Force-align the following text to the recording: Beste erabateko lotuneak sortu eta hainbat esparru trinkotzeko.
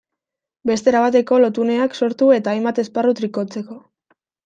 Beste 0.69 0.91
erabateko 0.91 1.39
lotuneak 1.45 1.99
sortu 2.01 2.33
eta 2.41 2.57
hainbat 2.57 2.83
esparru 2.85 3.17
trinkotzeko. 3.23 3.83